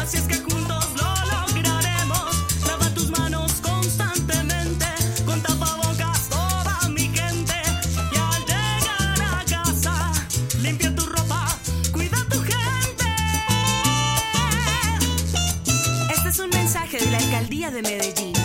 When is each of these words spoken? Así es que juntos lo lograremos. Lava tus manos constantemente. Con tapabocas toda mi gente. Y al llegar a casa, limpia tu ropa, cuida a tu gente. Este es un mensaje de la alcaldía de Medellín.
Así 0.00 0.16
es 0.16 0.22
que 0.22 0.36
juntos 0.36 0.86
lo 0.96 1.14
lograremos. 1.30 2.46
Lava 2.66 2.88
tus 2.94 3.10
manos 3.10 3.52
constantemente. 3.60 4.86
Con 5.26 5.42
tapabocas 5.42 6.28
toda 6.30 6.88
mi 6.88 7.02
gente. 7.02 7.54
Y 8.10 8.16
al 8.16 8.40
llegar 8.46 9.22
a 9.22 9.44
casa, 9.44 10.12
limpia 10.62 10.94
tu 10.94 11.04
ropa, 11.04 11.54
cuida 11.92 12.18
a 12.18 12.24
tu 12.24 12.40
gente. 12.40 13.04
Este 16.14 16.28
es 16.30 16.38
un 16.38 16.48
mensaje 16.48 16.98
de 16.98 17.10
la 17.10 17.18
alcaldía 17.18 17.70
de 17.70 17.82
Medellín. 17.82 18.39